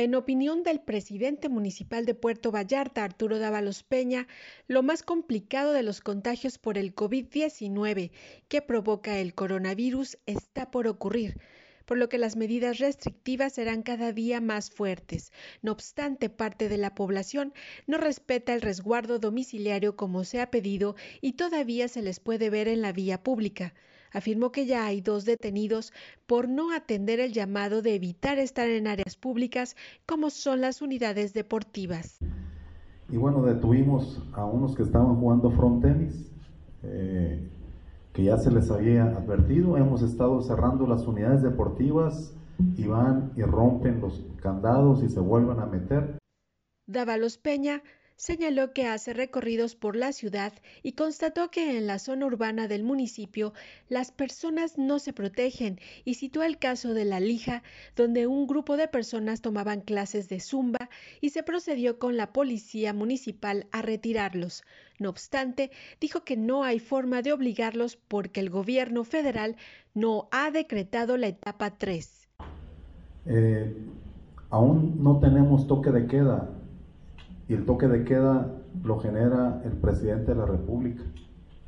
En 0.00 0.14
opinión 0.14 0.62
del 0.62 0.80
presidente 0.80 1.50
municipal 1.50 2.06
de 2.06 2.14
Puerto 2.14 2.50
Vallarta, 2.50 3.04
Arturo 3.04 3.38
Dávalos 3.38 3.82
Peña, 3.82 4.28
lo 4.66 4.82
más 4.82 5.02
complicado 5.02 5.74
de 5.74 5.82
los 5.82 6.00
contagios 6.00 6.56
por 6.56 6.78
el 6.78 6.94
COVID-19 6.94 8.10
que 8.48 8.62
provoca 8.62 9.18
el 9.18 9.34
coronavirus 9.34 10.16
está 10.24 10.70
por 10.70 10.86
ocurrir, 10.86 11.38
por 11.84 11.98
lo 11.98 12.08
que 12.08 12.16
las 12.16 12.34
medidas 12.34 12.78
restrictivas 12.78 13.52
serán 13.52 13.82
cada 13.82 14.14
día 14.14 14.40
más 14.40 14.70
fuertes. 14.70 15.34
No 15.60 15.72
obstante, 15.72 16.30
parte 16.30 16.70
de 16.70 16.78
la 16.78 16.94
población 16.94 17.52
no 17.86 17.98
respeta 17.98 18.54
el 18.54 18.62
resguardo 18.62 19.18
domiciliario 19.18 19.96
como 19.96 20.24
se 20.24 20.40
ha 20.40 20.50
pedido 20.50 20.96
y 21.20 21.32
todavía 21.32 21.88
se 21.88 22.00
les 22.00 22.20
puede 22.20 22.48
ver 22.48 22.68
en 22.68 22.80
la 22.80 22.92
vía 22.92 23.22
pública 23.22 23.74
afirmó 24.12 24.52
que 24.52 24.66
ya 24.66 24.86
hay 24.86 25.00
dos 25.00 25.24
detenidos 25.24 25.92
por 26.26 26.48
no 26.48 26.72
atender 26.72 27.20
el 27.20 27.32
llamado 27.32 27.82
de 27.82 27.94
evitar 27.94 28.38
estar 28.38 28.68
en 28.68 28.86
áreas 28.86 29.16
públicas 29.16 29.76
como 30.06 30.30
son 30.30 30.60
las 30.60 30.82
unidades 30.82 31.32
deportivas. 31.32 32.18
Y 33.08 33.16
bueno, 33.16 33.42
detuvimos 33.42 34.22
a 34.32 34.44
unos 34.44 34.76
que 34.76 34.82
estaban 34.82 35.16
jugando 35.16 35.50
front 35.50 35.82
tenis, 35.82 36.30
eh, 36.82 37.48
que 38.12 38.24
ya 38.24 38.36
se 38.36 38.50
les 38.50 38.70
había 38.70 39.04
advertido. 39.04 39.76
Hemos 39.76 40.02
estado 40.02 40.40
cerrando 40.42 40.86
las 40.86 41.06
unidades 41.06 41.42
deportivas 41.42 42.32
y 42.76 42.86
van 42.86 43.32
y 43.36 43.42
rompen 43.42 44.00
los 44.00 44.24
candados 44.40 45.02
y 45.02 45.08
se 45.08 45.20
vuelven 45.20 45.58
a 45.58 45.66
meter. 45.66 46.18
Dávalos 46.86 47.38
Peña 47.38 47.82
señaló 48.20 48.74
que 48.74 48.86
hace 48.86 49.14
recorridos 49.14 49.74
por 49.74 49.96
la 49.96 50.12
ciudad 50.12 50.52
y 50.82 50.92
constató 50.92 51.50
que 51.50 51.78
en 51.78 51.86
la 51.86 51.98
zona 51.98 52.26
urbana 52.26 52.68
del 52.68 52.82
municipio 52.82 53.54
las 53.88 54.12
personas 54.12 54.76
no 54.76 54.98
se 54.98 55.14
protegen 55.14 55.80
y 56.04 56.16
citó 56.16 56.42
el 56.42 56.58
caso 56.58 56.92
de 56.92 57.06
La 57.06 57.18
Lija, 57.18 57.62
donde 57.96 58.26
un 58.26 58.46
grupo 58.46 58.76
de 58.76 58.88
personas 58.88 59.40
tomaban 59.40 59.80
clases 59.80 60.28
de 60.28 60.38
zumba 60.38 60.90
y 61.22 61.30
se 61.30 61.42
procedió 61.42 61.98
con 61.98 62.18
la 62.18 62.30
policía 62.30 62.92
municipal 62.92 63.66
a 63.72 63.80
retirarlos. 63.80 64.64
No 64.98 65.08
obstante, 65.08 65.70
dijo 65.98 66.22
que 66.22 66.36
no 66.36 66.62
hay 66.62 66.78
forma 66.78 67.22
de 67.22 67.32
obligarlos 67.32 67.96
porque 67.96 68.40
el 68.40 68.50
gobierno 68.50 69.04
federal 69.04 69.56
no 69.94 70.28
ha 70.30 70.50
decretado 70.50 71.16
la 71.16 71.28
etapa 71.28 71.70
3. 71.70 72.28
Eh, 73.24 73.74
aún 74.50 75.02
no 75.02 75.20
tenemos 75.20 75.66
toque 75.66 75.90
de 75.90 76.06
queda 76.06 76.59
y 77.50 77.54
el 77.54 77.66
toque 77.66 77.88
de 77.88 78.04
queda 78.04 78.46
lo 78.84 79.00
genera 79.00 79.60
el 79.64 79.72
presidente 79.72 80.30
de 80.30 80.36
la 80.36 80.46
República 80.46 81.02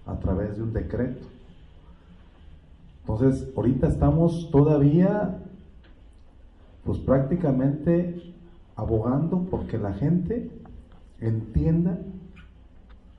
a 0.07 0.17
través 0.21 0.57
de 0.57 0.63
un 0.63 0.73
decreto. 0.73 1.27
Entonces, 3.01 3.49
ahorita 3.57 3.89
estamos 3.89 4.49
todavía, 4.53 5.41
pues 6.85 6.99
prácticamente 7.01 8.33
abogando 8.77 9.49
porque 9.51 9.77
la 9.77 9.93
gente 9.93 10.53
entienda 11.21 11.99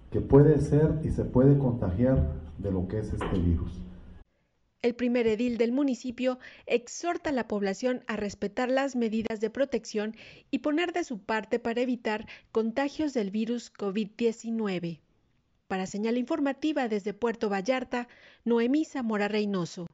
que 0.09 0.21
puede 0.21 0.57
ser 0.61 1.01
y 1.03 1.09
se 1.09 1.25
puede 1.25 1.57
contagiar 1.57 2.29
de 2.59 2.71
lo 2.71 2.87
que 2.87 2.99
es 2.99 3.11
este 3.11 3.39
virus. 3.39 3.77
El 4.83 4.95
primer 4.95 5.27
edil 5.27 5.57
del 5.57 5.71
municipio 5.71 6.39
exhorta 6.65 7.29
a 7.29 7.33
la 7.33 7.47
población 7.47 8.03
a 8.05 8.17
respetar 8.17 8.69
las 8.69 8.97
medidas 8.97 9.39
de 9.39 9.49
protección 9.49 10.13
y 10.51 10.59
poner 10.59 10.91
de 10.91 11.05
su 11.05 11.19
parte 11.19 11.57
para 11.57 11.79
evitar 11.79 12.27
contagios 12.51 13.13
del 13.13 13.31
virus 13.31 13.71
COVID-19. 13.71 14.99
Para 15.69 15.85
señal 15.85 16.17
informativa 16.17 16.89
desde 16.89 17.13
Puerto 17.13 17.47
Vallarta, 17.47 18.09
Noemí 18.43 18.83
Zamora 18.83 19.29
Reynoso. 19.29 19.87